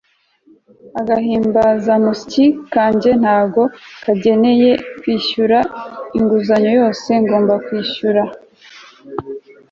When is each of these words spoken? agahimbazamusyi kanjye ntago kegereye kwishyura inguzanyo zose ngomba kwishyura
agahimbazamusyi 0.99 2.45
kanjye 2.73 3.09
ntago 3.21 3.63
kegereye 4.03 4.71
kwishyura 4.99 5.57
inguzanyo 6.17 6.71
zose 6.81 7.09
ngomba 7.23 7.53
kwishyura 7.65 8.23